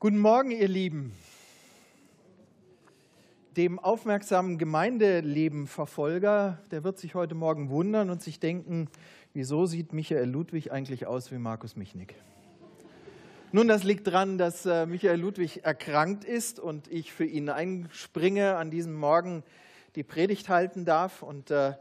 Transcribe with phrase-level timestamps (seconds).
[0.00, 1.12] Guten Morgen, ihr Lieben.
[3.56, 8.88] Dem aufmerksamen Gemeindeleben-Verfolger, der wird sich heute Morgen wundern und sich denken,
[9.34, 12.14] wieso sieht Michael Ludwig eigentlich aus wie Markus Michnick?
[13.50, 18.54] Nun, das liegt daran, dass äh, Michael Ludwig erkrankt ist und ich für ihn einspringe,
[18.54, 19.42] an diesem Morgen
[19.96, 21.24] die Predigt halten darf.
[21.24, 21.72] Und äh,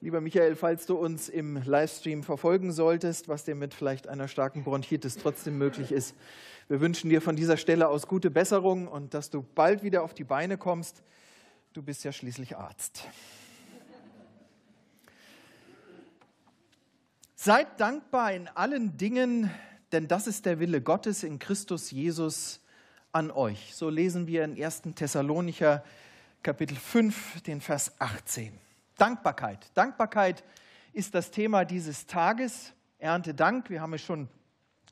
[0.00, 4.64] lieber Michael, falls du uns im Livestream verfolgen solltest, was dir mit vielleicht einer starken
[4.64, 6.16] Bronchitis trotzdem möglich ist,
[6.68, 10.14] wir wünschen dir von dieser Stelle aus gute Besserung und dass du bald wieder auf
[10.14, 11.02] die Beine kommst.
[11.74, 13.06] Du bist ja schließlich Arzt.
[17.34, 19.50] Seid dankbar in allen Dingen,
[19.92, 22.60] denn das ist der Wille Gottes in Christus Jesus
[23.12, 23.74] an euch.
[23.74, 24.82] So lesen wir in 1.
[24.94, 25.84] Thessalonicher
[26.42, 28.58] Kapitel 5, den Vers 18.
[28.96, 29.70] Dankbarkeit.
[29.74, 30.42] Dankbarkeit
[30.94, 32.72] ist das Thema dieses Tages.
[32.98, 33.68] Ernte Dank.
[33.68, 34.28] Wir haben es schon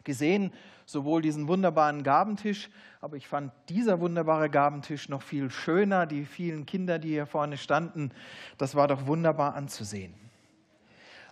[0.05, 0.53] gesehen,
[0.87, 2.71] sowohl diesen wunderbaren Gabentisch,
[3.01, 6.07] aber ich fand dieser wunderbare Gabentisch noch viel schöner.
[6.07, 8.11] Die vielen Kinder, die hier vorne standen,
[8.59, 10.15] das war doch wunderbar anzusehen.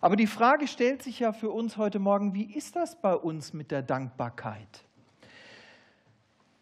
[0.01, 3.53] Aber die Frage stellt sich ja für uns heute Morgen, wie ist das bei uns
[3.53, 4.85] mit der Dankbarkeit?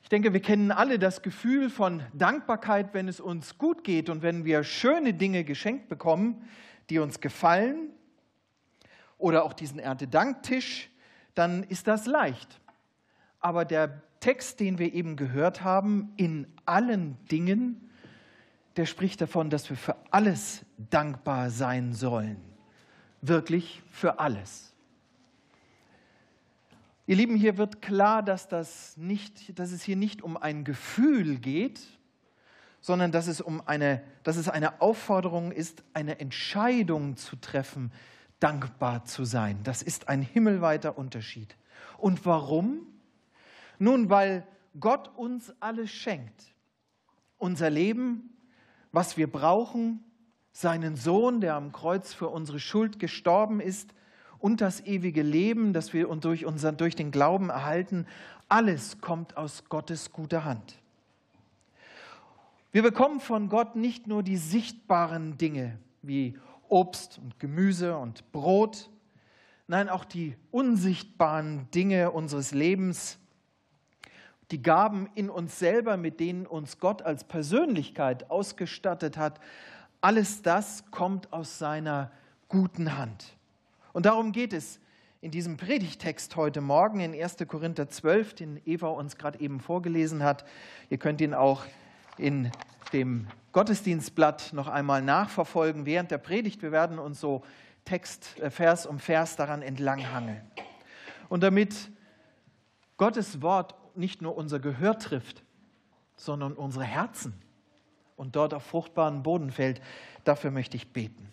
[0.03, 4.23] Ich denke, wir kennen alle das Gefühl von Dankbarkeit, wenn es uns gut geht und
[4.23, 6.49] wenn wir schöne Dinge geschenkt bekommen,
[6.91, 7.91] die uns gefallen.
[9.19, 10.91] Oder auch diesen Erntedanktisch,
[11.35, 12.61] dann ist das leicht.
[13.41, 17.91] Aber der Text, den wir eben gehört haben, in allen Dingen,
[18.77, 22.41] der spricht davon, dass wir für alles dankbar sein sollen.
[23.21, 24.73] Wirklich für alles.
[27.07, 31.39] Ihr Lieben, hier wird klar, dass, das nicht, dass es hier nicht um ein Gefühl
[31.39, 31.81] geht,
[32.81, 37.93] sondern dass es, um eine, dass es eine Aufforderung ist, eine Entscheidung zu treffen,
[38.41, 39.59] dankbar zu sein.
[39.65, 41.57] Das ist ein himmelweiter Unterschied.
[41.97, 42.87] Und warum?
[43.79, 44.47] Nun, weil
[44.79, 46.55] Gott uns alles schenkt.
[47.37, 48.31] Unser Leben,
[48.93, 50.05] was wir brauchen,
[50.53, 53.95] seinen Sohn, der am Kreuz für unsere Schuld gestorben ist,
[54.39, 58.07] und das ewige Leben, das wir durch, unseren, durch den Glauben erhalten,
[58.49, 60.79] alles kommt aus Gottes guter Hand.
[62.71, 66.39] Wir bekommen von Gott nicht nur die sichtbaren Dinge wie
[66.71, 68.91] Obst und Gemüse und Brot,
[69.67, 73.19] nein, auch die unsichtbaren Dinge unseres Lebens,
[74.51, 79.41] die Gaben in uns selber, mit denen uns Gott als Persönlichkeit ausgestattet hat,
[80.01, 82.11] alles das kommt aus seiner
[82.49, 83.37] guten Hand.
[83.93, 84.81] Und darum geht es
[85.21, 87.37] in diesem Predigtext heute Morgen in 1.
[87.49, 90.45] Korinther 12, den Eva uns gerade eben vorgelesen hat.
[90.91, 91.65] Ihr könnt ihn auch
[92.17, 92.53] in
[92.93, 93.27] dem
[93.59, 96.63] Gottesdienstblatt noch einmal nachverfolgen während der Predigt.
[96.63, 97.43] Wir werden uns so
[97.85, 100.49] Text, äh, Vers um Vers daran entlanghangeln.
[101.29, 101.91] Und damit
[102.99, 105.43] Gottes Wort nicht nur unser Gehör trifft,
[106.15, 107.35] sondern unsere Herzen
[108.15, 109.81] und dort auf fruchtbaren Boden fällt,
[110.23, 111.29] dafür möchte ich beten.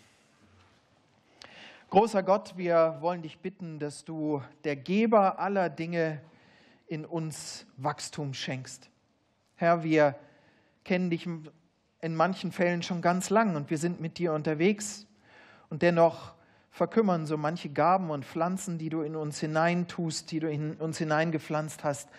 [1.91, 6.23] Großer Gott, wir wollen dich bitten, dass du der Geber aller Dinge
[6.87, 8.89] in uns Wachstum schenkst.
[9.57, 10.15] Herr, wir
[10.83, 11.27] kennen dich
[12.01, 15.07] in manchen Fällen schon ganz lang und wir sind mit dir unterwegs
[15.69, 16.33] und dennoch
[16.71, 20.97] verkümmern so manche Gaben und Pflanzen, die du in uns hineintust, die du in uns
[20.97, 22.09] hineingepflanzt hast,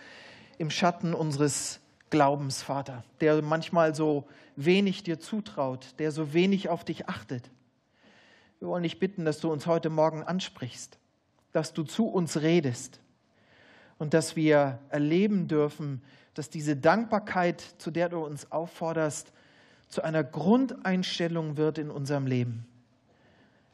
[0.58, 4.26] im Schatten unseres Glaubens, Vater, der manchmal so
[4.56, 7.50] wenig dir zutraut, der so wenig auf dich achtet.
[8.58, 10.98] Wir wollen dich bitten, dass du uns heute Morgen ansprichst,
[11.52, 13.00] dass du zu uns redest
[13.98, 19.32] und dass wir erleben dürfen, dass diese Dankbarkeit, zu der du uns aufforderst,
[19.88, 22.66] zu einer Grundeinstellung wird in unserem Leben.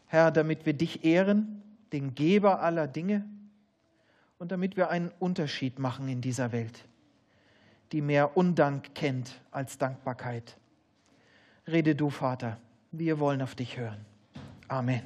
[0.06, 1.62] Herr, damit wir dich ehren,
[1.92, 3.24] den Geber aller Dinge,
[4.42, 6.84] und damit wir einen Unterschied machen in dieser Welt,
[7.92, 10.56] die mehr Undank kennt als Dankbarkeit.
[11.68, 12.58] Rede du, Vater,
[12.90, 14.04] wir wollen auf dich hören.
[14.66, 15.00] Amen.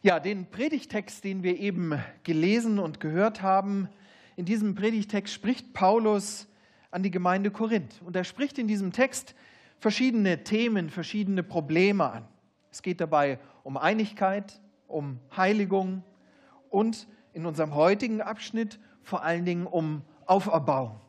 [0.00, 3.90] Ja, den Predigtext, den wir eben gelesen und gehört haben,
[4.34, 6.46] in diesem Predigtext spricht Paulus
[6.90, 8.00] an die Gemeinde Korinth.
[8.04, 9.34] Und er spricht in diesem Text
[9.78, 12.28] verschiedene Themen, verschiedene Probleme an.
[12.70, 16.02] Es geht dabei um Einigkeit, um Heiligung
[16.68, 21.00] und in unserem heutigen Abschnitt vor allen Dingen um Auferbauung.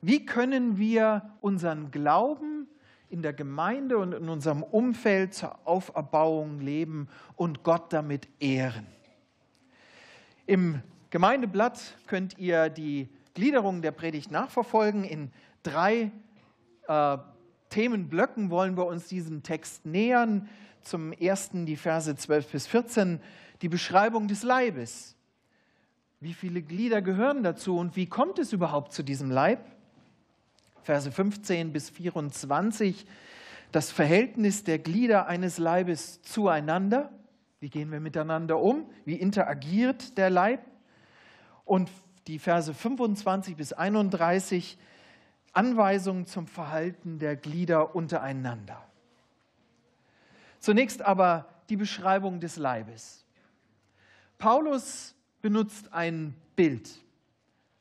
[0.00, 2.68] Wie können wir unseren Glauben
[3.10, 8.86] in der Gemeinde und in unserem Umfeld zur Auferbauung leben und Gott damit ehren?
[10.46, 13.08] Im Gemeindeblatt könnt ihr die
[13.38, 15.04] Gliederung der Predigt nachverfolgen.
[15.04, 15.30] In
[15.62, 16.10] drei
[16.88, 17.18] äh,
[17.70, 20.48] Themenblöcken wollen wir uns diesem Text nähern.
[20.82, 23.20] Zum ersten die Verse 12 bis 14,
[23.62, 25.14] die Beschreibung des Leibes.
[26.18, 29.64] Wie viele Glieder gehören dazu und wie kommt es überhaupt zu diesem Leib?
[30.82, 33.06] Verse 15 bis 24,
[33.70, 37.12] das Verhältnis der Glieder eines Leibes zueinander.
[37.60, 38.90] Wie gehen wir miteinander um?
[39.04, 40.66] Wie interagiert der Leib?
[41.64, 41.88] Und
[42.28, 44.78] die Verse 25 bis 31,
[45.54, 48.84] Anweisungen zum Verhalten der Glieder untereinander.
[50.60, 53.24] Zunächst aber die Beschreibung des Leibes.
[54.36, 56.90] Paulus benutzt ein Bild,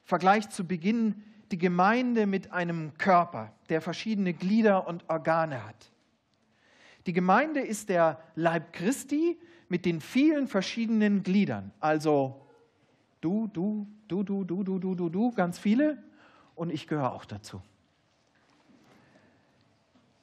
[0.05, 5.91] vergleicht zu Beginn die Gemeinde mit einem Körper, der verschiedene Glieder und Organe hat.
[7.05, 12.46] Die Gemeinde ist der Leib Christi mit den vielen verschiedenen Gliedern, also
[13.27, 13.47] du,
[14.07, 15.97] du, du, du, du, du, du, du, du, ganz viele
[16.55, 17.61] und ich gehöre auch dazu.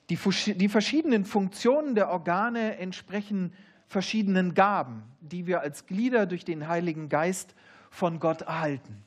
[0.08, 0.18] Die,
[0.54, 3.52] die verschiedenen Funktionen der Organe entsprechen
[3.88, 7.54] verschiedenen Gaben, die wir als Glieder durch den Heiligen Geist
[7.90, 9.02] von Gott erhalten.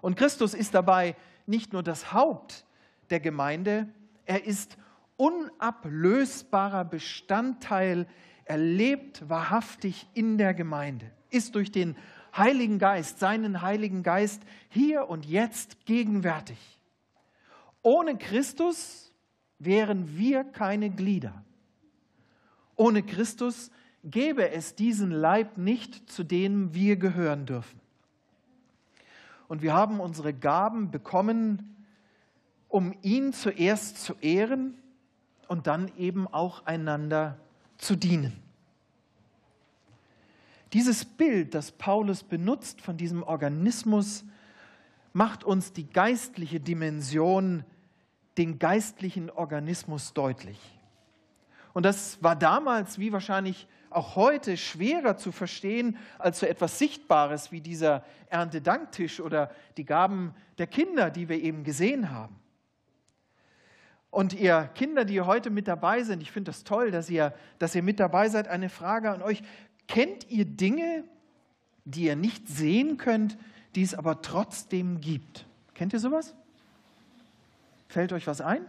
[0.00, 1.14] Und Christus ist dabei
[1.46, 2.64] nicht nur das Haupt
[3.10, 3.88] der Gemeinde,
[4.24, 4.78] er ist
[5.16, 8.06] unablösbarer Bestandteil,
[8.46, 11.96] er lebt wahrhaftig in der Gemeinde, ist durch den
[12.36, 16.58] Heiligen Geist, seinen Heiligen Geist hier und jetzt gegenwärtig.
[17.82, 19.12] Ohne Christus
[19.58, 21.44] wären wir keine Glieder.
[22.76, 23.70] Ohne Christus
[24.02, 27.80] gäbe es diesen Leib nicht, zu dem wir gehören dürfen.
[29.46, 31.76] Und wir haben unsere Gaben bekommen,
[32.68, 34.74] um ihn zuerst zu ehren
[35.46, 37.38] und dann eben auch einander
[37.78, 38.43] zu dienen.
[40.74, 44.24] Dieses Bild, das Paulus benutzt von diesem Organismus,
[45.12, 47.64] macht uns die geistliche Dimension,
[48.36, 50.58] den geistlichen Organismus deutlich.
[51.74, 57.52] Und das war damals, wie wahrscheinlich auch heute, schwerer zu verstehen als so etwas Sichtbares
[57.52, 62.34] wie dieser Erntedanktisch oder die Gaben der Kinder, die wir eben gesehen haben.
[64.14, 67.74] Und ihr Kinder, die heute mit dabei sind, ich finde das toll, dass ihr, dass
[67.74, 69.42] ihr mit dabei seid, eine Frage an euch.
[69.86, 71.04] Kennt ihr Dinge,
[71.84, 73.36] die ihr nicht sehen könnt,
[73.74, 75.46] die es aber trotzdem gibt?
[75.74, 76.34] Kennt ihr sowas?
[77.88, 78.64] Fällt euch was ein?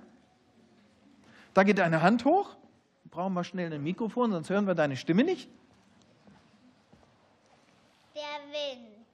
[1.54, 2.56] Da geht eine Hand hoch.
[3.12, 5.50] Brauchen wir schnell ein Mikrofon, sonst hören wir deine Stimme nicht.
[8.14, 8.22] Der
[8.52, 9.06] Wind.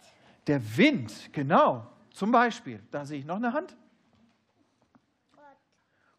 [0.47, 1.87] Der Wind, genau.
[2.11, 2.81] Zum Beispiel.
[2.89, 3.75] Da sehe ich noch eine Hand.
[5.35, 5.45] Gott.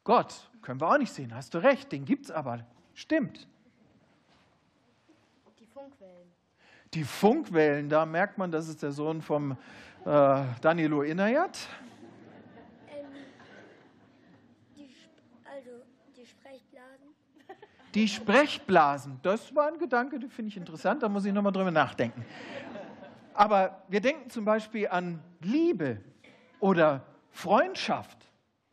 [0.05, 1.35] Gott, können wir auch nicht sehen.
[1.35, 2.65] Hast du recht, den gibt es aber.
[2.95, 3.49] Stimmt.
[5.73, 6.33] Funkwellen.
[6.95, 9.53] Die Funkwellen, da merkt man, das ist der Sohn vom
[10.05, 11.67] äh, Danilo Inayat.
[12.91, 13.07] Ähm,
[14.77, 14.91] die,
[15.43, 15.71] also
[16.15, 17.07] die Sprechblasen.
[17.95, 21.71] Die Sprechblasen, das war ein Gedanke, den finde ich interessant, da muss ich nochmal drüber
[21.71, 22.27] nachdenken.
[23.33, 25.99] Aber wir denken zum Beispiel an Liebe
[26.61, 28.19] oder Freundschaft.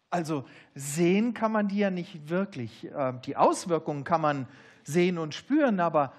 [0.10, 0.44] Also
[0.76, 2.92] sehen kann man die ja nicht wirklich.
[2.92, 4.46] Äh, die Auswirkungen kann man
[4.84, 6.12] sehen und spüren, aber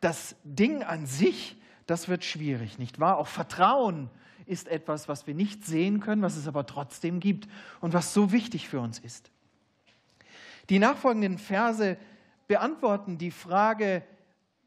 [0.00, 1.56] das Ding an sich,
[1.86, 3.18] das wird schwierig, nicht wahr?
[3.18, 4.10] Auch Vertrauen
[4.46, 7.48] ist etwas, was wir nicht sehen können, was es aber trotzdem gibt
[7.80, 9.30] und was so wichtig für uns ist.
[10.68, 11.96] Die nachfolgenden Verse
[12.48, 14.02] beantworten die Frage,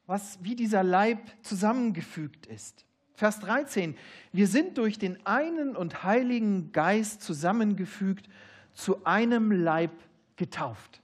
[0.06, 2.86] was, wie dieser Leib zusammengefügt ist.
[3.16, 3.96] Vers 13,
[4.32, 8.28] wir sind durch den einen und heiligen Geist zusammengefügt,
[8.74, 9.92] zu einem Leib
[10.36, 11.02] getauft.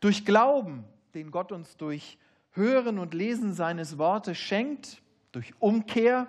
[0.00, 2.18] Durch Glauben, den Gott uns durch
[2.52, 6.26] Hören und Lesen seines Wortes schenkt, durch Umkehr,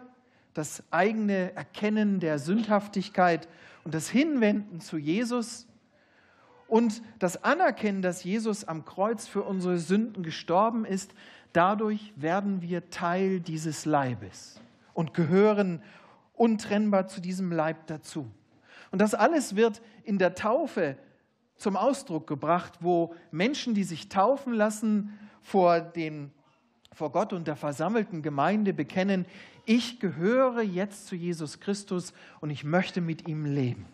[0.54, 3.48] das eigene Erkennen der Sündhaftigkeit
[3.84, 5.68] und das Hinwenden zu Jesus
[6.68, 11.14] und das Anerkennen, dass Jesus am Kreuz für unsere Sünden gestorben ist,
[11.52, 14.62] dadurch werden wir Teil dieses Leibes
[14.94, 15.82] und gehören
[16.34, 18.32] untrennbar zu diesem Leib dazu.
[18.92, 20.98] Und das alles wird in der Taufe
[21.58, 26.32] zum Ausdruck gebracht, wo Menschen, die sich taufen lassen, vor, den,
[26.92, 29.26] vor Gott und der versammelten Gemeinde bekennen,
[29.66, 33.86] ich gehöre jetzt zu Jesus Christus und ich möchte mit ihm leben.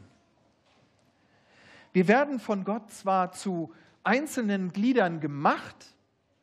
[1.92, 5.76] Wir werden von Gott zwar zu einzelnen Gliedern gemacht,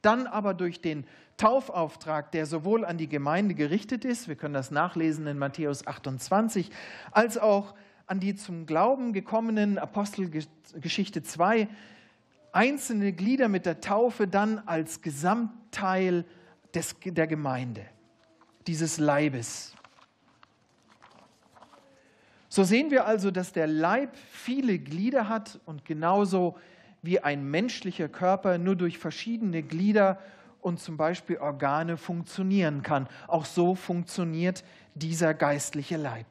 [0.03, 4.71] dann aber durch den Taufauftrag, der sowohl an die Gemeinde gerichtet ist, wir können das
[4.71, 6.71] nachlesen in Matthäus 28,
[7.11, 7.75] als auch
[8.07, 11.69] an die zum Glauben gekommenen Apostelgeschichte 2,
[12.57, 16.25] einzelne Glieder mit der Taufe dann als Gesamtteil
[16.75, 17.85] des, der Gemeinde,
[18.67, 19.75] dieses Leibes.
[22.49, 26.57] So sehen wir also, dass der Leib viele Glieder hat und genauso
[27.03, 30.19] wie ein menschlicher Körper nur durch verschiedene Glieder
[30.63, 33.07] und zum Beispiel Organe funktionieren kann.
[33.29, 36.27] Auch so funktioniert dieser geistliche Leib.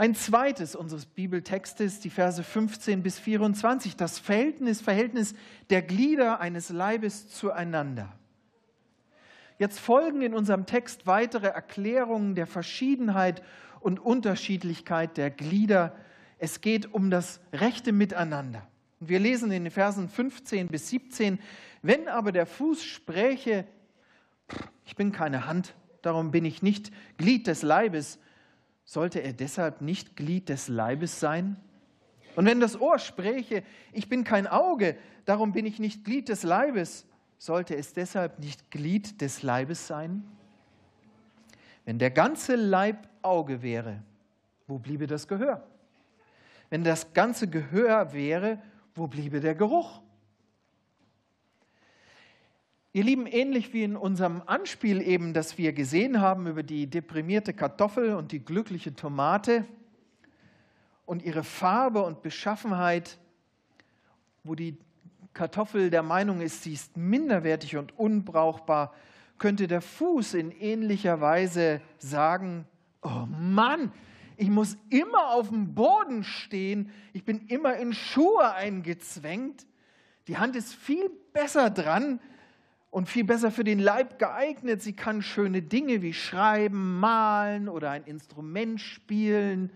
[0.00, 5.34] Ein zweites unseres Bibeltextes, die Verse 15 bis 24, das Verhältnis, Verhältnis
[5.68, 8.10] der Glieder eines Leibes zueinander.
[9.58, 13.42] Jetzt folgen in unserem Text weitere Erklärungen der Verschiedenheit
[13.80, 15.94] und Unterschiedlichkeit der Glieder.
[16.38, 18.66] Es geht um das rechte Miteinander.
[19.00, 21.38] Wir lesen in den Versen 15 bis 17,
[21.82, 23.66] wenn aber der Fuß spräche,
[24.86, 28.18] ich bin keine Hand, darum bin ich nicht Glied des Leibes,
[28.90, 31.54] sollte er deshalb nicht Glied des Leibes sein?
[32.34, 36.42] Und wenn das Ohr spräche, ich bin kein Auge, darum bin ich nicht Glied des
[36.42, 37.06] Leibes,
[37.38, 40.24] sollte es deshalb nicht Glied des Leibes sein?
[41.84, 44.02] Wenn der ganze Leib Auge wäre,
[44.66, 45.64] wo bliebe das Gehör?
[46.68, 48.60] Wenn das ganze Gehör wäre,
[48.96, 50.02] wo bliebe der Geruch?
[52.92, 57.54] Ihr Lieben, ähnlich wie in unserem Anspiel eben, das wir gesehen haben über die deprimierte
[57.54, 59.64] Kartoffel und die glückliche Tomate
[61.06, 63.18] und ihre Farbe und Beschaffenheit,
[64.42, 64.76] wo die
[65.34, 68.92] Kartoffel der Meinung ist, sie ist minderwertig und unbrauchbar,
[69.38, 72.66] könnte der Fuß in ähnlicher Weise sagen,
[73.02, 73.92] oh Mann,
[74.36, 79.64] ich muss immer auf dem Boden stehen, ich bin immer in Schuhe eingezwängt,
[80.26, 82.18] die Hand ist viel besser dran,
[82.90, 84.82] und viel besser für den Leib geeignet.
[84.82, 89.70] Sie kann schöne Dinge wie schreiben, malen oder ein Instrument spielen.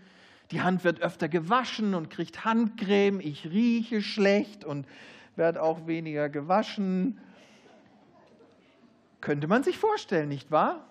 [0.50, 3.20] Die Hand wird öfter gewaschen und kriegt Handcreme.
[3.20, 4.86] Ich rieche schlecht und
[5.36, 7.18] werde auch weniger gewaschen.
[9.20, 10.86] Könnte man sich vorstellen, nicht wahr?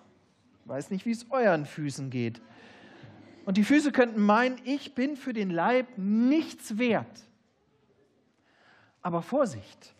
[0.64, 2.40] Weiß nicht, wie es euren Füßen geht.
[3.44, 7.28] Und die Füße könnten meinen, ich bin für den Leib nichts wert.
[9.02, 9.93] Aber Vorsicht,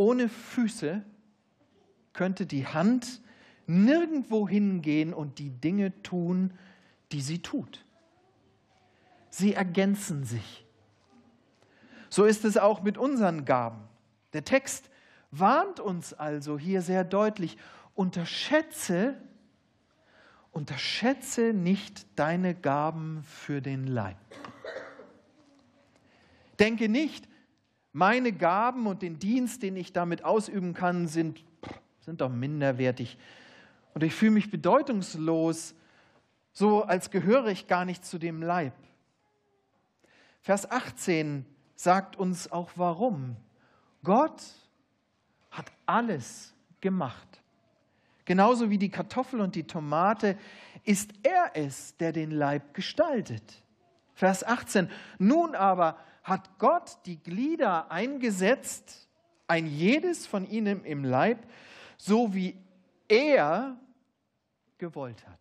[0.00, 1.04] ohne Füße
[2.14, 3.20] könnte die Hand
[3.66, 6.54] nirgendwo hingehen und die Dinge tun,
[7.12, 7.84] die sie tut.
[9.28, 10.64] Sie ergänzen sich.
[12.08, 13.82] So ist es auch mit unseren Gaben.
[14.32, 14.88] Der Text
[15.32, 17.58] warnt uns also hier sehr deutlich,
[17.94, 19.20] unterschätze,
[20.50, 24.16] unterschätze nicht deine Gaben für den Leib.
[26.58, 27.28] Denke nicht,
[27.92, 31.44] meine Gaben und den Dienst, den ich damit ausüben kann, sind,
[32.00, 33.18] sind doch minderwertig.
[33.94, 35.74] Und ich fühle mich bedeutungslos,
[36.52, 38.74] so als gehöre ich gar nicht zu dem Leib.
[40.40, 41.44] Vers 18
[41.74, 43.36] sagt uns auch warum.
[44.02, 44.42] Gott
[45.50, 47.42] hat alles gemacht.
[48.24, 50.38] Genauso wie die Kartoffel und die Tomate
[50.84, 53.62] ist er es, der den Leib gestaltet.
[54.14, 54.88] Vers 18.
[55.18, 59.08] Nun aber hat Gott die Glieder eingesetzt,
[59.46, 61.38] ein jedes von ihnen im Leib,
[61.96, 62.56] so wie
[63.08, 63.76] er
[64.78, 65.38] gewollt hat.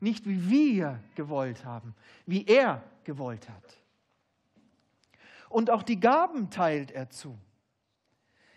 [0.00, 1.94] Nicht wie wir gewollt haben,
[2.26, 3.76] wie er gewollt hat.
[5.50, 7.36] Und auch die Gaben teilt er zu.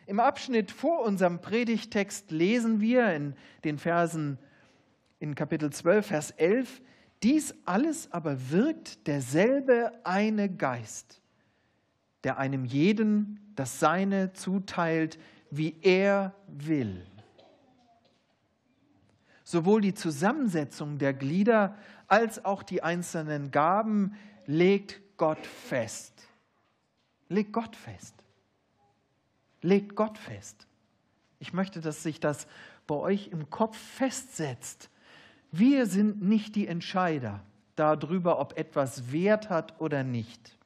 [0.06, 4.38] Im Abschnitt vor unserem Predigtext lesen wir in den Versen
[5.20, 6.82] in Kapitel 12, Vers 11,
[7.24, 11.22] dies alles aber wirkt derselbe eine Geist,
[12.24, 15.18] der einem jeden das Seine zuteilt,
[15.50, 17.06] wie er will.
[19.44, 21.78] Sowohl die Zusammensetzung der Glieder
[22.08, 24.16] als auch die einzelnen Gaben
[24.46, 26.14] legt Gott fest.
[27.30, 28.16] Legt Gott fest.
[29.62, 30.68] Legt Gott fest.
[31.40, 32.48] Ich möchte, dass sich das
[32.88, 34.90] bei euch im Kopf festsetzt
[35.54, 37.40] wir sind nicht die Entscheider
[37.76, 40.58] darüber, ob etwas Wert hat oder nicht.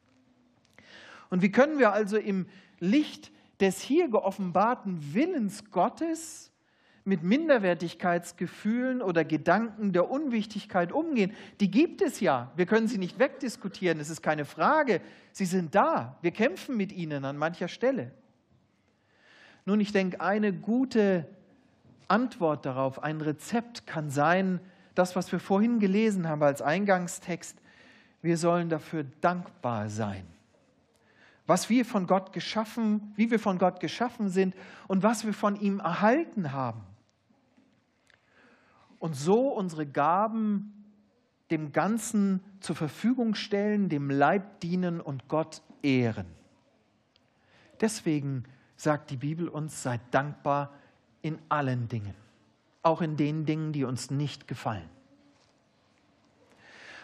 [1.30, 2.46] Und wie können wir also im
[2.80, 6.54] Licht des hier geoffenbarten Willens Gottes
[7.04, 11.34] mit Minderwertigkeitsgefühlen oder Gedanken der Unwichtigkeit umgehen?
[11.60, 12.54] Die gibt es ja.
[12.56, 15.02] Wir können sie nicht wegdiskutieren, es ist keine Frage.
[15.34, 16.18] Sie sind da.
[16.22, 18.14] Wir kämpfen mit ihnen an mancher Stelle.
[19.66, 21.28] Nun, ich denke, eine gute
[22.08, 24.62] Antwort darauf, ein Rezept kann sein,
[24.98, 27.58] das, was wir vorhin gelesen haben als Eingangstext,
[28.22, 30.26] wir sollen dafür dankbar sein.
[31.46, 34.56] Was wir von Gott geschaffen, wie wir von Gott geschaffen sind
[34.88, 36.82] und was wir von ihm erhalten haben.
[39.00, 40.74] Und so unsere Gaben
[41.52, 46.26] dem Ganzen zur Verfügung stellen, dem Leib dienen und Gott ehren.
[47.80, 48.44] Deswegen
[48.76, 50.74] sagt die Bibel uns, seid dankbar
[51.22, 52.27] in allen Dingen
[52.88, 54.90] auch in den Dingen, die uns nicht gefallen.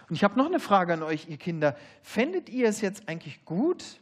[0.07, 1.75] Und ich habe noch eine Frage an euch, ihr Kinder.
[2.01, 3.99] Fändet ihr es jetzt eigentlich gut,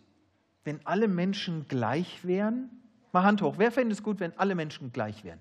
[0.63, 2.69] wenn alle Menschen gleich wären?
[3.11, 3.55] Mal Hand hoch.
[3.57, 5.39] Wer fände es gut, wenn alle Menschen gleich wären?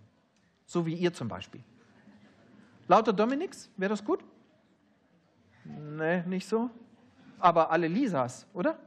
[0.64, 1.60] So wie ihr zum Beispiel.
[2.88, 4.24] Lauter Dominiks, wäre das gut?
[5.64, 6.70] Nee, nicht so.
[7.38, 8.78] Aber alle Lisas, oder?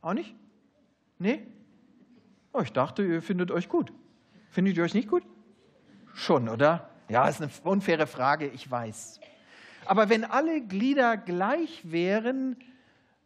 [0.00, 0.34] Auch nicht?
[1.18, 1.46] Nee?
[2.52, 3.92] Oh, ich dachte, ihr findet euch gut.
[4.50, 5.22] Findet ihr euch nicht gut?
[6.14, 6.88] Schon, oder?
[7.08, 9.20] Ja, ist eine unfaire Frage, ich weiß.
[9.84, 12.56] Aber wenn alle Glieder gleich wären,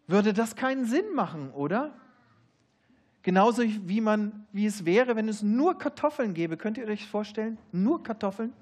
[0.06, 1.92] würde das keinen Sinn machen, oder?
[3.22, 6.56] Genauso wie, man, wie es wäre, wenn es nur Kartoffeln gäbe.
[6.56, 7.58] Könnt ihr euch vorstellen?
[7.72, 8.52] Nur Kartoffeln?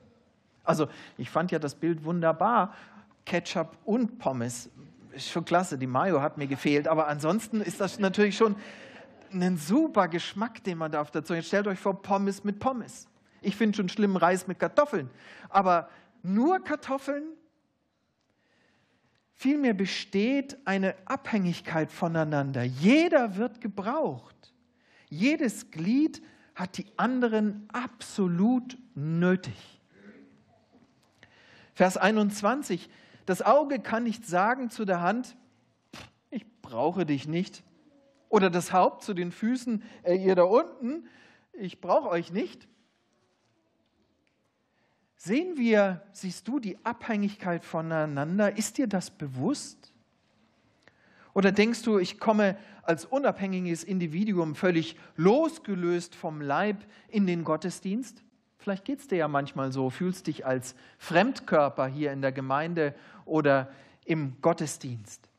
[0.65, 0.89] Also,
[1.19, 2.75] ich fand ja das Bild wunderbar.
[3.27, 4.71] Ketchup und Pommes.
[5.13, 5.77] Ist schon klasse.
[5.77, 6.89] Die Mayo hat mir gefehlt.
[6.89, 8.57] Aber ansonsten ist das natürlich schon
[9.33, 11.43] ein super Geschmack, den man da auf der Zunge.
[11.43, 13.07] Stellt euch vor, Pommes mit Pommes.
[13.45, 15.11] Ich finde schon schlimm Reis mit Kartoffeln.
[15.49, 15.89] Aber
[16.23, 17.25] nur Kartoffeln?
[19.33, 22.63] Vielmehr besteht eine Abhängigkeit voneinander.
[22.63, 24.53] Jeder wird gebraucht.
[25.11, 26.23] Jedes Glied
[26.55, 29.81] hat die anderen absolut nötig.
[31.75, 32.89] Vers 21.
[33.27, 35.37] Das Auge kann nicht sagen zu der Hand,
[36.31, 37.65] ich brauche dich nicht.
[38.29, 41.07] Oder das Haupt zu den Füßen, äh, ihr da unten,
[41.53, 42.67] ich brauche euch nicht.
[45.25, 48.59] Sehen wir, siehst du die Abhängigkeit voneinander?
[48.59, 49.95] Ist dir das bewusst?
[51.33, 58.23] Oder denkst du, ich komme als unabhängiges Individuum völlig losgelöst vom Leib in den Gottesdienst?
[58.59, 62.95] Vielleicht geht es dir ja manchmal so, fühlst dich als Fremdkörper hier in der Gemeinde
[63.25, 63.73] oder
[64.05, 65.31] im Gottesdienst.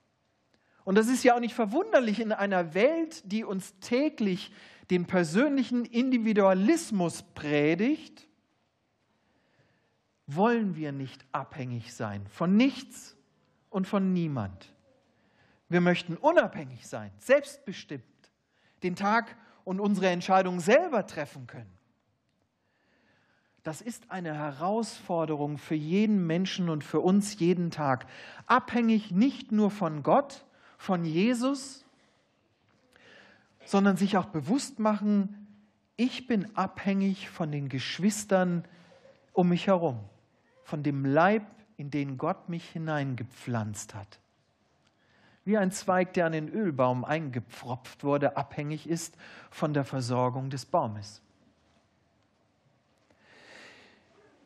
[0.84, 4.52] Und das ist ja auch nicht verwunderlich in einer Welt, die uns täglich
[4.90, 8.25] den persönlichen Individualismus predigt
[10.28, 13.16] wollen wir nicht abhängig sein von nichts
[13.70, 14.74] und von niemand.
[15.70, 18.04] Wir möchten unabhängig sein, selbstbestimmt,
[18.84, 21.72] den Tag und unsere Entscheidung selber treffen können.
[23.64, 28.06] Das ist eine Herausforderung für jeden Menschen und für uns jeden Tag.
[28.46, 30.46] Abhängig nicht nur von Gott,
[30.78, 31.84] von Jesus,
[33.66, 35.48] sondern sich auch bewusst machen,
[35.98, 38.68] ich bin abhängig von den Geschwistern
[39.34, 40.00] um mich herum
[40.66, 41.44] von dem Leib,
[41.78, 44.20] in den Gott mich hineingepflanzt hat.
[45.46, 49.16] Wie ein Zweig, der an den Ölbaum eingepfropft wurde, abhängig ist
[49.52, 51.22] von der Versorgung des Baumes.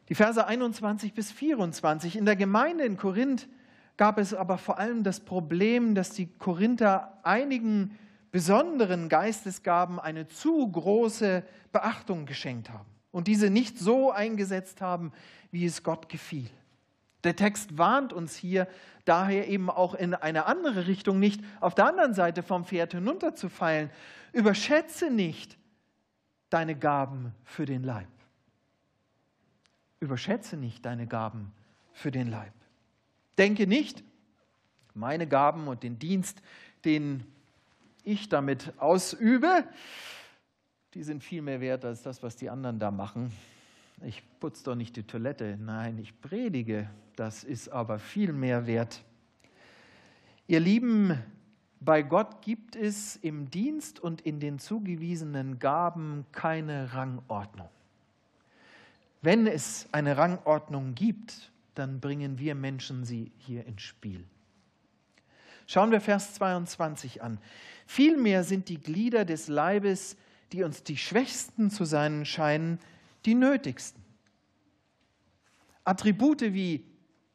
[0.10, 2.18] Die Verse 21 bis 24.
[2.18, 3.48] In der Gemeinde in Korinth
[3.96, 7.98] gab es aber vor allem das Problem, dass die Korinther einigen
[8.32, 15.12] besonderen Geistesgaben eine zu große Beachtung geschenkt haben und diese nicht so eingesetzt haben,
[15.52, 16.50] wie es Gott gefiel.
[17.24, 18.68] Der Text warnt uns hier
[19.06, 23.90] daher eben auch in eine andere Richtung, nicht auf der anderen Seite vom Pferd hinunterzufallen.
[24.32, 25.58] Überschätze nicht
[26.50, 28.08] deine Gaben für den Leib.
[30.00, 31.52] Überschätze nicht deine Gaben
[31.92, 32.54] für den Leib.
[33.38, 34.04] Denke nicht,
[34.94, 36.42] meine Gaben und den Dienst,
[36.86, 37.26] den
[38.04, 39.66] ich damit ausübe,
[40.94, 43.32] die sind viel mehr wert als das, was die anderen da machen.
[44.04, 49.04] Ich putze doch nicht die Toilette, nein, ich predige, das ist aber viel mehr wert.
[50.48, 51.22] Ihr Lieben,
[51.82, 57.70] bei Gott gibt es im Dienst und in den zugewiesenen Gaben keine Rangordnung.
[59.22, 64.26] Wenn es eine Rangordnung gibt, dann bringen wir Menschen sie hier ins Spiel.
[65.68, 67.38] Schauen wir Vers 22 an.
[67.86, 70.18] Vielmehr sind die Glieder des Leibes
[70.52, 72.80] die uns die Schwächsten zu sein scheinen,
[73.26, 74.04] die nötigsten.
[75.84, 76.86] Attribute wie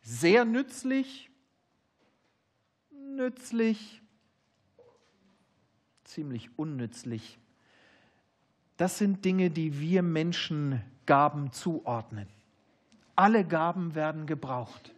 [0.02, 1.30] sehr nützlich,
[2.90, 4.02] nützlich,
[6.04, 7.38] ziemlich unnützlich,
[8.76, 12.28] das sind Dinge, die wir Menschen Gaben zuordnen.
[13.14, 14.92] Alle Gaben werden gebraucht.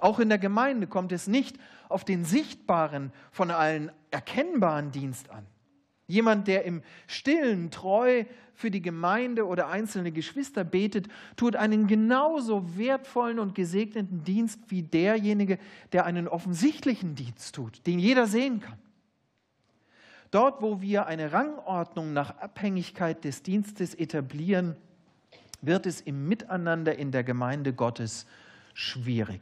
[0.00, 5.46] Auch in der Gemeinde kommt es nicht auf den sichtbaren, von allen erkennbaren Dienst an.
[6.12, 12.76] Jemand, der im stillen treu für die Gemeinde oder einzelne Geschwister betet, tut einen genauso
[12.76, 15.58] wertvollen und gesegneten Dienst wie derjenige,
[15.92, 18.76] der einen offensichtlichen Dienst tut, den jeder sehen kann.
[20.30, 24.76] Dort, wo wir eine Rangordnung nach Abhängigkeit des Dienstes etablieren,
[25.62, 28.26] wird es im Miteinander in der Gemeinde Gottes
[28.74, 29.40] schwierig.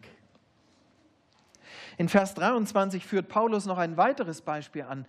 [1.98, 5.04] In Vers 23 führt Paulus noch ein weiteres Beispiel an.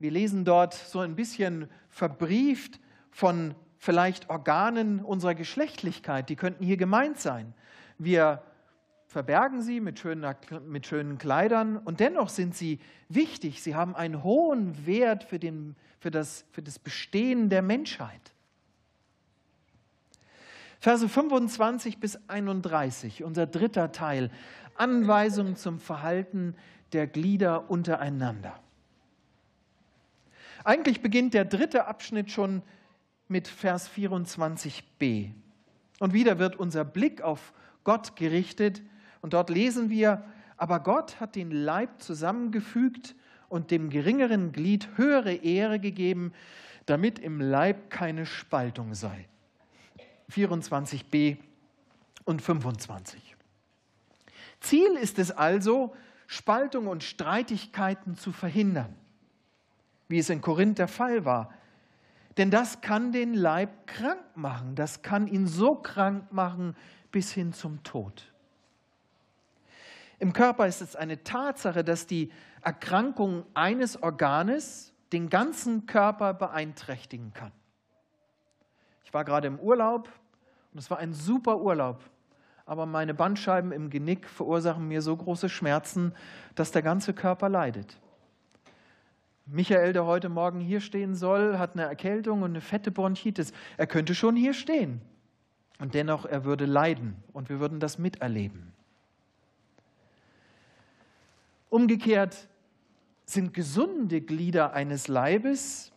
[0.00, 6.78] Wir lesen dort so ein bisschen verbrieft von vielleicht Organen unserer Geschlechtlichkeit, die könnten hier
[6.78, 7.52] gemeint sein.
[7.98, 8.42] Wir
[9.06, 10.36] verbergen sie mit, schöner,
[10.66, 12.78] mit schönen Kleidern und dennoch sind sie
[13.10, 13.62] wichtig.
[13.62, 18.32] Sie haben einen hohen Wert für, den, für, das, für das Bestehen der Menschheit.
[20.78, 24.30] Verse 25 bis 31, unser dritter Teil,
[24.76, 26.54] Anweisungen zum Verhalten
[26.94, 28.58] der Glieder untereinander.
[30.64, 32.62] Eigentlich beginnt der dritte Abschnitt schon
[33.28, 35.30] mit Vers 24b.
[35.98, 37.52] Und wieder wird unser Blick auf
[37.84, 38.82] Gott gerichtet.
[39.22, 40.24] Und dort lesen wir,
[40.56, 43.14] aber Gott hat den Leib zusammengefügt
[43.48, 46.32] und dem geringeren Glied höhere Ehre gegeben,
[46.86, 49.26] damit im Leib keine Spaltung sei.
[50.30, 51.36] 24b
[52.24, 53.36] und 25.
[54.60, 55.94] Ziel ist es also,
[56.26, 58.94] Spaltung und Streitigkeiten zu verhindern,
[60.10, 61.54] wie es in Korinth der Fall war.
[62.36, 66.76] Denn das kann den Leib krank machen, das kann ihn so krank machen
[67.12, 68.32] bis hin zum Tod.
[70.18, 77.32] Im Körper ist es eine Tatsache, dass die Erkrankung eines Organes den ganzen Körper beeinträchtigen
[77.32, 77.52] kann.
[79.04, 80.08] Ich war gerade im Urlaub
[80.72, 82.02] und es war ein super Urlaub,
[82.66, 86.14] aber meine Bandscheiben im Genick verursachen mir so große Schmerzen,
[86.54, 87.98] dass der ganze Körper leidet.
[89.52, 93.52] Michael, der heute Morgen hier stehen soll, hat eine Erkältung und eine fette Bronchitis.
[93.76, 95.00] Er könnte schon hier stehen.
[95.80, 98.72] Und dennoch, er würde leiden und wir würden das miterleben.
[101.68, 102.48] Umgekehrt
[103.24, 105.92] sind gesunde Glieder eines Leibes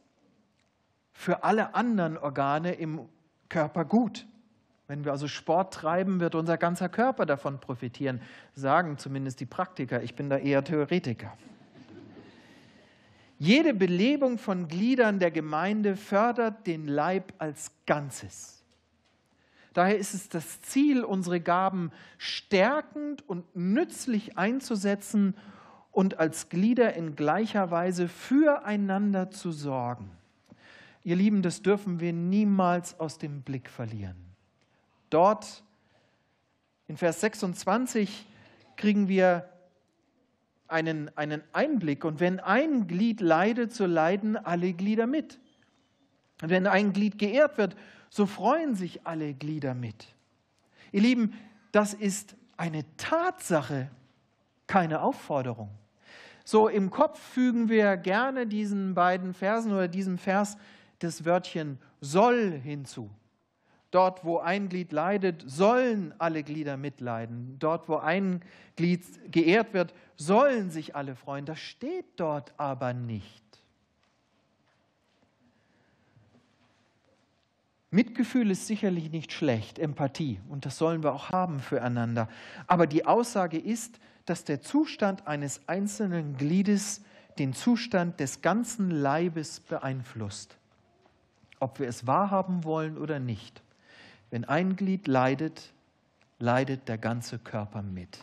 [1.11, 3.07] für alle anderen Organe im
[3.49, 4.25] Körper gut.
[4.87, 8.21] Wenn wir also Sport treiben, wird unser ganzer Körper davon profitieren,
[8.55, 10.01] sagen zumindest die Praktiker.
[10.01, 11.37] Ich bin da eher Theoretiker.
[13.39, 18.63] Jede Belebung von Gliedern der Gemeinde fördert den Leib als Ganzes.
[19.73, 25.35] Daher ist es das Ziel, unsere Gaben stärkend und nützlich einzusetzen
[25.91, 30.11] und als Glieder in gleicher Weise füreinander zu sorgen.
[31.03, 34.15] Ihr Lieben, das dürfen wir niemals aus dem Blick verlieren.
[35.09, 35.63] Dort
[36.87, 38.25] in Vers 26
[38.77, 39.49] kriegen wir
[40.67, 42.05] einen, einen Einblick.
[42.05, 45.39] Und wenn ein Glied leidet, so leiden alle Glieder mit.
[46.41, 47.75] Und wenn ein Glied geehrt wird,
[48.09, 50.07] so freuen sich alle Glieder mit.
[50.91, 51.33] Ihr Lieben,
[51.71, 53.89] das ist eine Tatsache,
[54.67, 55.69] keine Aufforderung.
[56.45, 60.57] So im Kopf fügen wir gerne diesen beiden Versen oder diesem Vers
[60.99, 63.09] das Wörtchen soll hinzu.
[63.93, 67.57] Dort, wo ein Glied leidet, sollen alle Glieder mitleiden.
[67.59, 68.41] Dort, wo ein
[68.75, 71.45] Glied geehrt wird, sollen sich alle freuen.
[71.45, 73.43] Das steht dort aber nicht.
[77.91, 82.27] Mitgefühl ist sicherlich nicht schlecht, Empathie, und das sollen wir auch haben füreinander.
[82.65, 87.03] Aber die Aussage ist, dass der Zustand eines einzelnen Gliedes
[87.37, 90.57] den Zustand des ganzen Leibes beeinflusst,
[91.59, 93.61] ob wir es wahrhaben wollen oder nicht.
[94.33, 95.61] Wenn ein Glied leidet,
[96.39, 98.17] leidet der ganze Körper mit.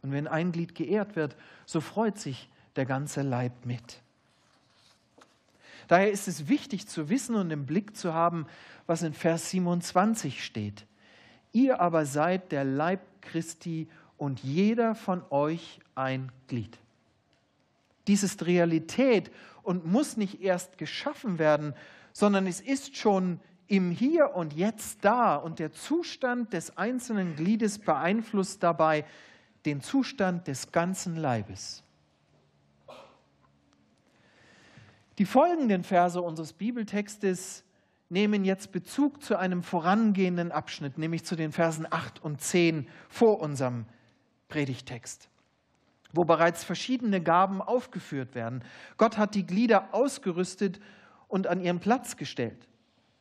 [0.00, 4.00] Und wenn ein Glied geehrt wird, so freut sich der ganze Leib mit.
[5.88, 8.46] Daher ist es wichtig zu wissen und im Blick zu haben,
[8.86, 10.86] was in Vers 27 steht.
[11.52, 16.78] Ihr aber seid der Leib Christi und jeder von euch ein Glied.
[18.06, 19.30] Dies ist Realität
[19.62, 21.74] und muss nicht erst geschaffen werden,
[22.14, 23.38] sondern es ist schon
[23.70, 29.04] im Hier und Jetzt da und der Zustand des einzelnen Gliedes beeinflusst dabei
[29.64, 31.84] den Zustand des ganzen Leibes.
[35.18, 37.62] Die folgenden Verse unseres Bibeltextes
[38.08, 43.38] nehmen jetzt Bezug zu einem vorangehenden Abschnitt, nämlich zu den Versen 8 und 10 vor
[43.38, 43.86] unserem
[44.48, 45.28] Predigtext,
[46.12, 48.64] wo bereits verschiedene Gaben aufgeführt werden.
[48.96, 50.80] Gott hat die Glieder ausgerüstet
[51.28, 52.66] und an ihren Platz gestellt.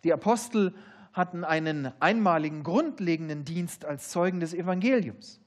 [0.04, 0.74] Die Apostel
[1.14, 5.40] hatten einen einmaligen, grundlegenden Dienst als Zeugen des Evangeliums.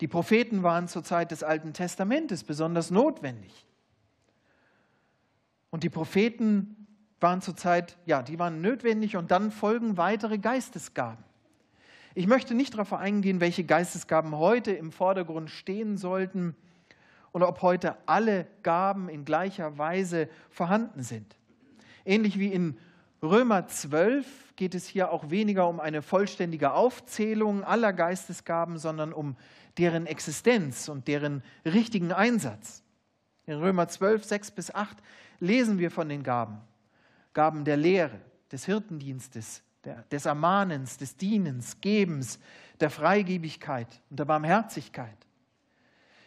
[0.00, 3.66] Die Propheten waren zur Zeit des Alten Testamentes besonders notwendig.
[5.70, 6.86] Und die Propheten
[7.20, 11.24] waren zur Zeit, ja, die waren notwendig und dann folgen weitere Geistesgaben.
[12.14, 16.56] Ich möchte nicht darauf eingehen, welche Geistesgaben heute im Vordergrund stehen sollten
[17.32, 21.36] oder ob heute alle Gaben in gleicher Weise vorhanden sind.
[22.06, 22.78] Ähnlich wie in
[23.22, 29.36] Römer 12 geht es hier auch weniger um eine vollständige Aufzählung aller Geistesgaben, sondern um
[29.78, 32.82] deren Existenz und deren richtigen Einsatz.
[33.46, 34.96] In Römer 12, 6 bis 8
[35.40, 36.58] lesen wir von den Gaben.
[37.32, 42.38] Gaben der Lehre, des Hirtendienstes, der, des Ermahnens, des Dienens, Gebens,
[42.80, 45.16] der Freigebigkeit und der Barmherzigkeit.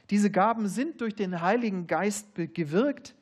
[0.09, 3.15] Diese Gaben sind durch den Heiligen Geist gewirkt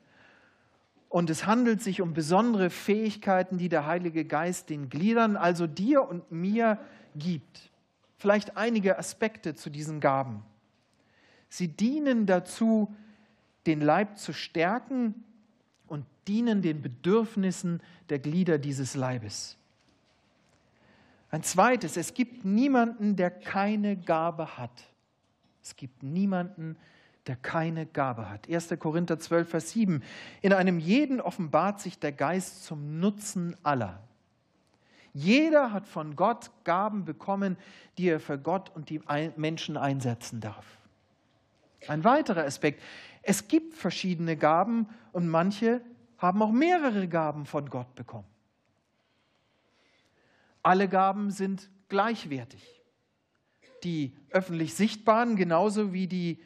[1.08, 6.06] und es handelt sich um besondere Fähigkeiten, die der Heilige Geist den Gliedern, also dir
[6.06, 6.78] und mir,
[7.14, 7.70] gibt.
[8.18, 10.42] Vielleicht einige Aspekte zu diesen Gaben.
[11.48, 12.94] Sie dienen dazu,
[13.66, 15.24] den Leib zu stärken
[15.86, 19.56] und dienen den Bedürfnissen der Glieder dieses Leibes.
[21.30, 24.84] Ein zweites, es gibt niemanden, der keine Gabe hat.
[25.62, 26.97] Es gibt niemanden, der
[27.36, 28.48] keine Gabe hat.
[28.48, 28.74] 1.
[28.78, 30.02] Korinther 12, Vers 7.
[30.42, 34.02] In einem jeden offenbart sich der Geist zum Nutzen aller.
[35.12, 37.56] Jeder hat von Gott Gaben bekommen,
[37.96, 39.00] die er für Gott und die
[39.36, 40.66] Menschen einsetzen darf.
[41.86, 42.82] Ein weiterer Aspekt.
[43.22, 45.80] Es gibt verschiedene Gaben und manche
[46.18, 48.26] haben auch mehrere Gaben von Gott bekommen.
[50.62, 52.62] Alle Gaben sind gleichwertig.
[53.84, 56.42] Die öffentlich sichtbaren genauso wie die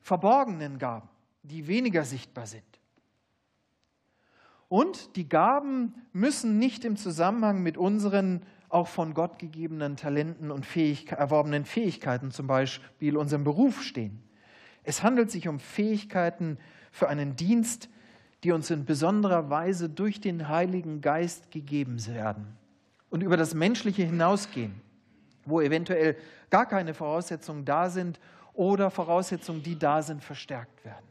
[0.00, 1.08] verborgenen Gaben,
[1.42, 2.64] die weniger sichtbar sind.
[4.68, 10.64] Und die Gaben müssen nicht im Zusammenhang mit unseren auch von Gott gegebenen Talenten und
[10.64, 14.22] Fähig erworbenen Fähigkeiten, zum Beispiel unserem Beruf, stehen.
[14.84, 16.56] Es handelt sich um Fähigkeiten
[16.92, 17.88] für einen Dienst,
[18.44, 22.56] die uns in besonderer Weise durch den Heiligen Geist gegeben werden
[23.10, 24.80] und über das Menschliche hinausgehen,
[25.44, 26.16] wo eventuell
[26.48, 28.20] gar keine Voraussetzungen da sind
[28.60, 31.06] oder Voraussetzungen, die da sind, verstärkt werden.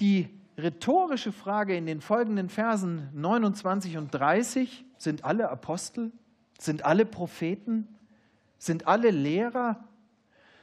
[0.00, 0.28] Die
[0.58, 6.10] rhetorische Frage in den folgenden Versen 29 und 30, sind alle Apostel,
[6.58, 7.86] sind alle Propheten,
[8.58, 9.84] sind alle Lehrer,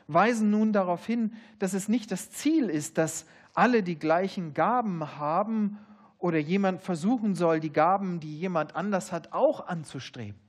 [0.07, 5.17] weisen nun darauf hin, dass es nicht das Ziel ist, dass alle die gleichen Gaben
[5.17, 5.77] haben
[6.17, 10.41] oder jemand versuchen soll, die Gaben, die jemand anders hat, auch anzustreben.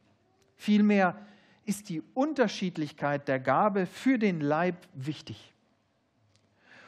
[0.57, 1.15] Vielmehr
[1.67, 5.53] ist die Unterschiedlichkeit der Gabe für den Leib wichtig.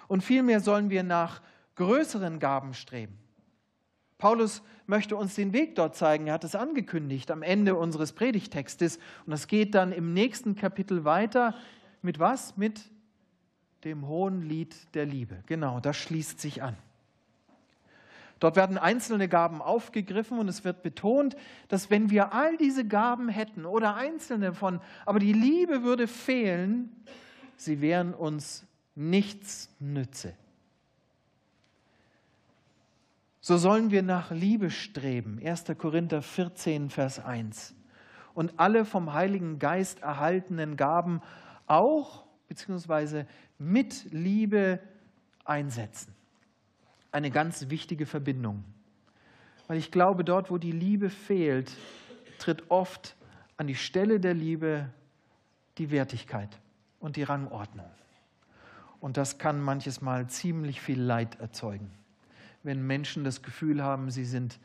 [0.07, 1.43] Und vielmehr sollen wir nach
[1.75, 3.19] größeren Gaben streben.
[4.17, 6.27] Paulus möchte uns den Weg dort zeigen.
[6.27, 8.97] Er hat es angekündigt am Ende unseres Predigtextes.
[9.27, 11.55] Und das geht dann im nächsten Kapitel weiter.
[12.03, 12.57] Mit was?
[12.57, 12.81] Mit
[13.85, 15.43] dem hohen Lied der Liebe.
[15.47, 16.77] Genau, das schließt sich an.
[18.41, 21.37] Dort werden einzelne Gaben aufgegriffen und es wird betont,
[21.69, 26.95] dass wenn wir all diese Gaben hätten oder einzelne von, aber die Liebe würde fehlen,
[27.57, 30.35] sie wären uns nichts nütze.
[33.41, 35.41] So sollen wir nach Liebe streben.
[35.43, 35.65] 1.
[35.79, 37.75] Korinther 14, Vers 1.
[38.35, 41.23] Und alle vom Heiligen Geist erhaltenen Gaben
[41.67, 43.25] auch bzw.
[43.59, 44.81] mit Liebe
[45.45, 46.18] einsetzen
[47.13, 48.65] eine ganz wichtige Verbindung.
[49.67, 51.71] Weil ich glaube, dort, wo die Liebe fehlt,
[52.39, 53.17] tritt oft
[53.57, 54.89] an die Stelle der Liebe
[55.79, 56.59] die Wertigkeit
[57.01, 57.91] und die Rangordnung.
[59.01, 61.91] Und das kann manches Mal ziemlich viel Leid erzeugen,
[62.63, 64.59] wenn Menschen das Gefühl haben, sie sind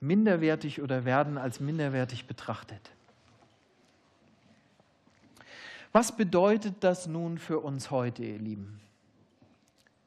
[0.00, 2.90] minderwertig oder werden als minderwertig betrachtet.
[5.92, 8.80] Was bedeutet das nun für uns heute, ihr Lieben?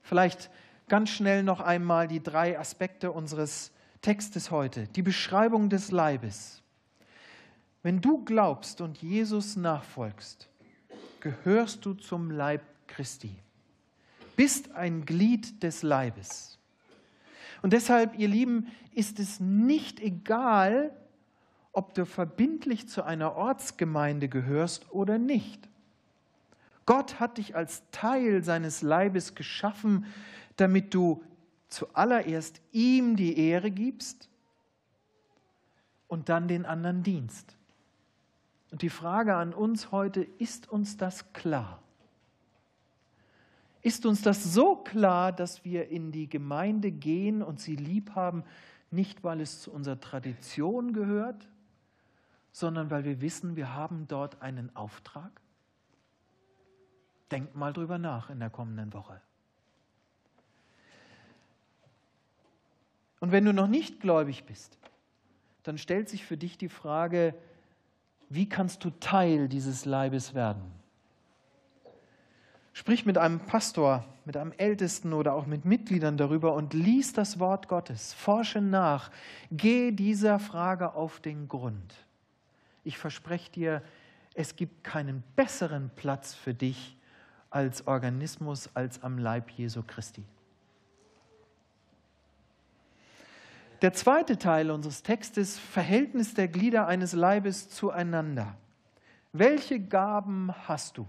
[0.02, 0.50] Vielleicht
[0.88, 4.88] ganz schnell noch einmal die drei Aspekte unseres Textes heute.
[4.88, 6.62] Die Beschreibung des Leibes.
[7.82, 10.50] Wenn du glaubst und Jesus nachfolgst,
[11.20, 13.36] gehörst du zum Leib Christi,
[14.36, 16.60] bist ein Glied des Leibes.
[17.62, 20.92] Und deshalb, ihr Lieben, ist es nicht egal,
[21.72, 25.68] ob du verbindlich zu einer Ortsgemeinde gehörst oder nicht.
[26.86, 30.06] Gott hat dich als Teil seines Leibes geschaffen,
[30.58, 31.24] damit du
[31.70, 34.30] zuallererst ihm die Ehre gibst
[36.08, 37.58] und dann den anderen dienst.
[38.72, 41.80] Und die Frage an uns heute, ist uns das klar?
[43.82, 48.44] Ist uns das so klar, dass wir in die Gemeinde gehen und sie lieb haben,
[48.92, 51.50] nicht weil es zu unserer Tradition gehört,
[52.52, 55.32] sondern weil wir wissen, wir haben dort einen Auftrag?
[57.32, 59.20] Denkt mal drüber nach in der kommenden Woche.
[63.24, 64.78] Und wenn du noch nicht gläubig bist,
[65.64, 67.34] dann stellt sich für dich die Frage,
[68.28, 70.62] wie kannst du Teil dieses Leibes werden?
[72.74, 77.40] Sprich mit einem Pastor, mit einem Ältesten oder auch mit Mitgliedern darüber und lies das
[77.40, 78.14] Wort Gottes.
[78.14, 79.10] Forsche nach.
[79.52, 81.96] Geh dieser Frage auf den Grund.
[82.84, 83.84] Ich verspreche dir,
[84.34, 86.98] es gibt keinen besseren Platz für dich
[87.50, 90.26] als Organismus als am Leib Jesu Christi.
[93.84, 98.56] Der zweite Teil unseres Textes, Verhältnis der Glieder eines Leibes zueinander.
[99.34, 101.06] Welche Gaben hast du?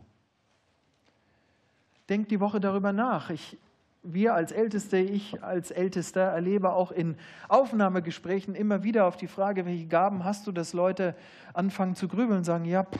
[2.08, 3.30] Denk die Woche darüber nach.
[3.30, 3.58] Ich,
[4.02, 9.66] wir als Älteste, ich als Ältester erlebe auch in Aufnahmegesprächen immer wieder auf die Frage,
[9.66, 11.14] welche Gaben hast du, dass Leute
[11.52, 12.98] anfangen zu grübeln und sagen, ja, pff,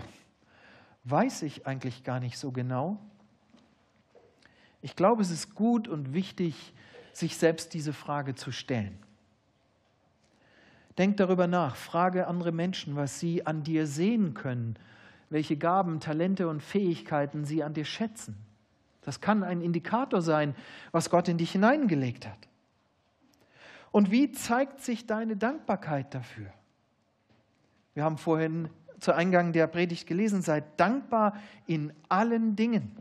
[1.03, 3.01] weiß ich eigentlich gar nicht so genau.
[4.83, 6.73] Ich glaube, es ist gut und wichtig,
[7.13, 9.04] sich selbst diese Frage zu stellen.
[10.99, 14.77] Denk darüber nach, frage andere Menschen, was sie an dir sehen können,
[15.29, 18.37] welche Gaben, Talente und Fähigkeiten sie an dir schätzen.
[19.03, 20.55] Das kann ein Indikator sein,
[20.93, 22.39] was Gott in dich hineingelegt hat.
[23.91, 26.51] Und wie zeigt sich deine Dankbarkeit dafür?
[27.95, 32.97] Wir haben vorhin zu Eingang der Predigt gelesen, seid dankbar in allen Dingen,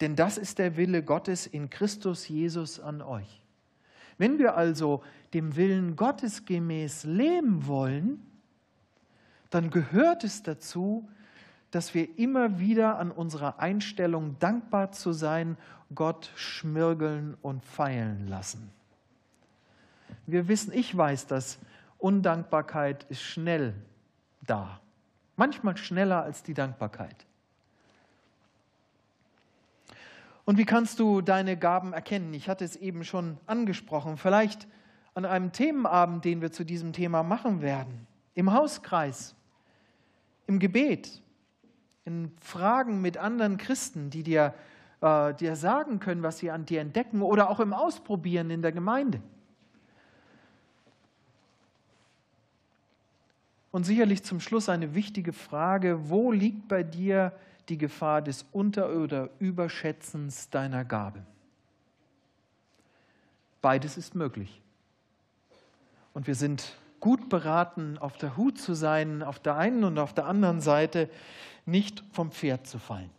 [0.00, 3.42] denn das ist der Wille Gottes in Christus Jesus an euch.
[4.18, 5.02] Wenn wir also
[5.36, 8.22] dem Willen Gottes gemäß leben wollen,
[9.50, 11.06] dann gehört es dazu,
[11.70, 15.58] dass wir immer wieder an unserer Einstellung dankbar zu sein,
[15.94, 18.70] Gott schmirgeln und feilen lassen.
[20.26, 21.58] Wir wissen, ich weiß, dass
[21.98, 23.74] Undankbarkeit ist schnell
[24.46, 24.80] da.
[25.36, 27.26] Manchmal schneller als die Dankbarkeit.
[30.46, 32.32] Und wie kannst du deine Gaben erkennen?
[32.32, 34.16] Ich hatte es eben schon angesprochen.
[34.16, 34.66] Vielleicht
[35.16, 38.06] an einem Themenabend, den wir zu diesem Thema machen werden.
[38.34, 39.34] Im Hauskreis,
[40.46, 41.22] im Gebet,
[42.04, 44.52] in Fragen mit anderen Christen, die dir,
[45.00, 48.72] äh, dir sagen können, was sie an dir entdecken oder auch im Ausprobieren in der
[48.72, 49.22] Gemeinde.
[53.72, 57.32] Und sicherlich zum Schluss eine wichtige Frage, wo liegt bei dir
[57.70, 61.24] die Gefahr des Unter- oder Überschätzens deiner Gabe.
[63.62, 64.60] Beides ist möglich.
[66.16, 70.14] Und wir sind gut beraten, auf der Hut zu sein, auf der einen und auf
[70.14, 71.10] der anderen Seite
[71.66, 73.10] nicht vom Pferd zu fallen,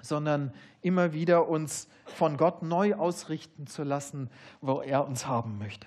[0.00, 5.86] sondern immer wieder uns von Gott neu ausrichten zu lassen, wo er uns haben möchte.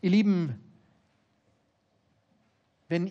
[0.00, 0.60] Ihr Lieben,
[2.86, 3.10] wenn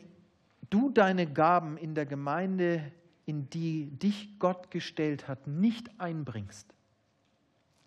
[0.69, 2.93] du deine Gaben in der Gemeinde,
[3.25, 6.73] in die dich Gott gestellt hat, nicht einbringst,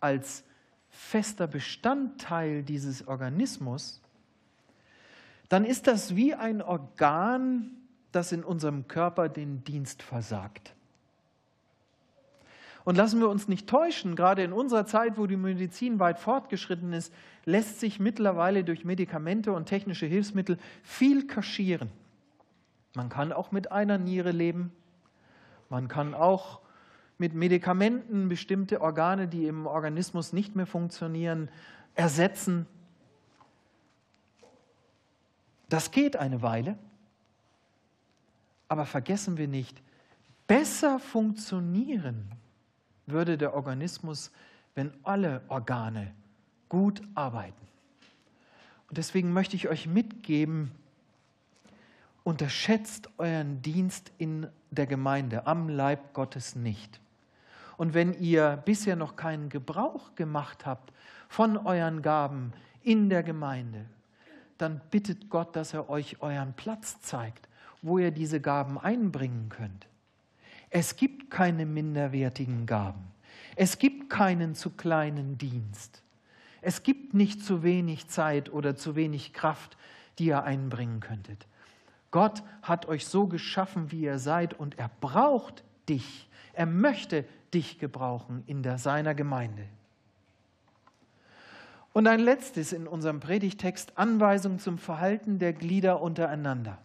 [0.01, 0.45] als
[0.91, 4.01] fester Bestandteil dieses Organismus,
[5.49, 7.71] dann ist das wie ein Organ,
[8.13, 10.75] das in unserem Körper den Dienst versagt.
[12.85, 16.95] Und lassen wir uns nicht täuschen, gerade in unserer Zeit, wo die Medizin weit fortgeschritten
[16.95, 17.13] ist,
[17.45, 21.91] lässt sich mittlerweile durch Medikamente und technische Hilfsmittel viel kaschieren.
[22.95, 24.73] Man kann auch mit einer Niere leben.
[25.69, 26.61] Man kann auch
[27.19, 31.51] mit Medikamenten bestimmte Organe, die im Organismus nicht mehr funktionieren,
[31.95, 32.67] ersetzen.
[35.69, 36.79] Das geht eine Weile,
[38.69, 39.83] aber vergessen wir nicht,
[40.47, 42.31] besser funktionieren
[43.07, 44.31] würde der Organismus,
[44.75, 46.15] wenn alle Organe
[46.69, 47.67] gut arbeiten.
[48.89, 50.71] Und deswegen möchte ich euch mitgeben,
[52.25, 57.01] unterschätzt euren Dienst in der Gemeinde, am Leib Gottes nicht.
[57.79, 60.93] Und wenn ihr bisher noch keinen Gebrauch gemacht habt
[61.29, 63.87] von euren Gaben in der Gemeinde,
[64.59, 67.49] dann bittet Gott, dass er euch euren Platz zeigt,
[67.81, 69.87] wo ihr diese Gaben einbringen könnt.
[70.71, 73.13] Es gibt keine minderwertigen Gaben.
[73.55, 76.03] Es gibt keinen zu kleinen Dienst.
[76.61, 79.77] Es gibt nicht zu wenig Zeit oder zu wenig Kraft,
[80.19, 81.47] die ihr einbringen könntet.
[82.11, 86.29] Gott hat euch so geschaffen, wie ihr seid, und er braucht dich.
[86.53, 89.65] Er möchte dich gebrauchen in der, seiner Gemeinde.
[91.93, 96.79] Und ein letztes in unserem Predigtext, Anweisung zum Verhalten der Glieder untereinander.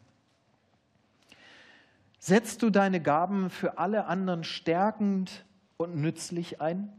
[2.19, 5.45] Setzt du deine Gaben für alle anderen stärkend
[5.77, 6.89] und nützlich ein?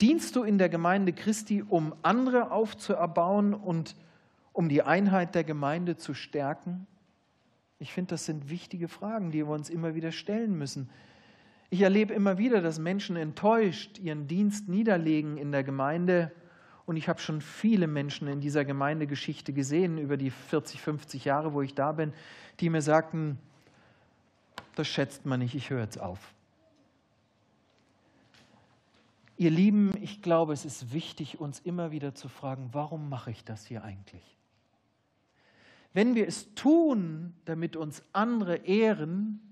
[0.00, 3.94] Dienst du in der Gemeinde Christi, um andere aufzuerbauen und
[4.52, 6.88] um die Einheit der Gemeinde zu stärken?
[7.78, 10.90] Ich finde, das sind wichtige Fragen, die wir uns immer wieder stellen müssen.
[11.72, 16.30] Ich erlebe immer wieder, dass Menschen enttäuscht ihren Dienst niederlegen in der Gemeinde.
[16.84, 21.54] Und ich habe schon viele Menschen in dieser Gemeindegeschichte gesehen, über die 40, 50 Jahre,
[21.54, 22.12] wo ich da bin,
[22.60, 23.38] die mir sagten,
[24.74, 26.34] das schätzt man nicht, ich höre jetzt auf.
[29.38, 33.44] Ihr Lieben, ich glaube, es ist wichtig, uns immer wieder zu fragen, warum mache ich
[33.44, 34.36] das hier eigentlich?
[35.94, 39.51] Wenn wir es tun, damit uns andere ehren,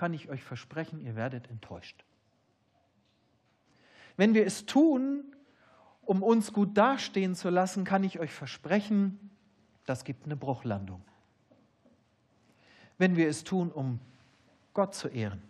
[0.00, 2.06] kann ich euch versprechen, ihr werdet enttäuscht.
[4.16, 5.24] Wenn wir es tun,
[6.06, 9.30] um uns gut dastehen zu lassen, kann ich euch versprechen,
[9.84, 11.02] das gibt eine Bruchlandung.
[12.96, 14.00] Wenn wir es tun, um
[14.72, 15.42] Gott zu ehren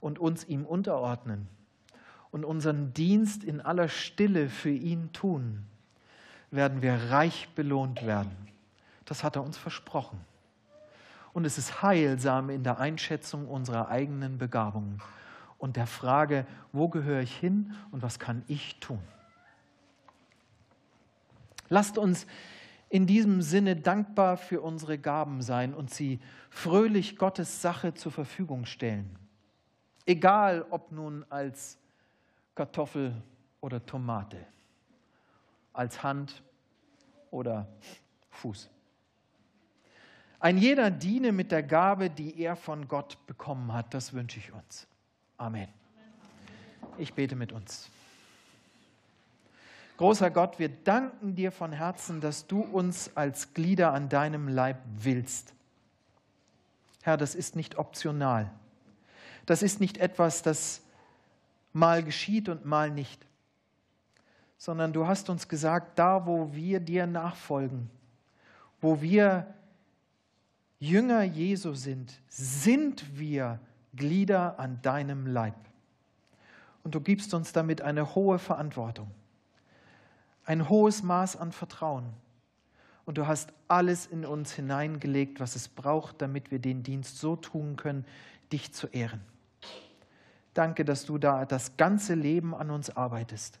[0.00, 1.48] und uns ihm unterordnen
[2.32, 5.64] und unseren Dienst in aller Stille für ihn tun,
[6.50, 8.36] werden wir reich belohnt werden.
[9.06, 10.20] Das hat er uns versprochen.
[11.32, 15.00] Und es ist heilsam in der Einschätzung unserer eigenen Begabungen
[15.58, 18.98] und der Frage, wo gehöre ich hin und was kann ich tun.
[21.68, 22.26] Lasst uns
[22.90, 26.20] in diesem Sinne dankbar für unsere Gaben sein und sie
[26.50, 29.18] fröhlich Gottes Sache zur Verfügung stellen.
[30.04, 31.78] Egal ob nun als
[32.54, 33.14] Kartoffel
[33.62, 34.44] oder Tomate,
[35.72, 36.42] als Hand
[37.30, 37.66] oder
[38.30, 38.68] Fuß.
[40.42, 43.94] Ein jeder diene mit der Gabe, die er von Gott bekommen hat.
[43.94, 44.88] Das wünsche ich uns.
[45.38, 45.68] Amen.
[46.98, 47.88] Ich bete mit uns.
[49.98, 54.78] Großer Gott, wir danken dir von Herzen, dass du uns als Glieder an deinem Leib
[54.98, 55.54] willst.
[57.02, 58.50] Herr, das ist nicht optional.
[59.46, 60.82] Das ist nicht etwas, das
[61.72, 63.24] mal geschieht und mal nicht,
[64.58, 67.88] sondern du hast uns gesagt, da wo wir dir nachfolgen,
[68.80, 69.46] wo wir
[70.82, 73.60] Jünger Jesu sind, sind wir
[73.94, 75.54] Glieder an deinem Leib.
[76.82, 79.08] Und du gibst uns damit eine hohe Verantwortung,
[80.44, 82.06] ein hohes Maß an Vertrauen.
[83.04, 87.36] Und du hast alles in uns hineingelegt, was es braucht, damit wir den Dienst so
[87.36, 88.04] tun können,
[88.50, 89.20] dich zu ehren.
[90.52, 93.60] Danke, dass du da das ganze Leben an uns arbeitest.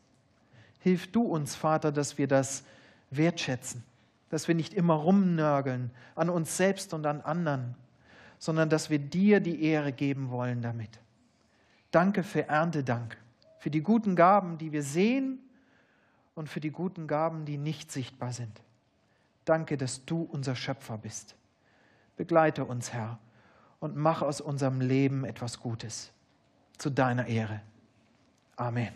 [0.80, 2.64] Hilf du uns, Vater, dass wir das
[3.10, 3.84] wertschätzen,
[4.32, 7.74] dass wir nicht immer rumnörgeln an uns selbst und an anderen,
[8.38, 11.00] sondern dass wir dir die Ehre geben wollen damit.
[11.90, 13.18] Danke für Erntedank,
[13.58, 15.38] für die guten Gaben, die wir sehen
[16.34, 18.62] und für die guten Gaben, die nicht sichtbar sind.
[19.44, 21.36] Danke, dass du unser Schöpfer bist.
[22.16, 23.18] Begleite uns, Herr,
[23.80, 26.10] und mach aus unserem Leben etwas Gutes
[26.78, 27.60] zu deiner Ehre.
[28.56, 28.94] Amen.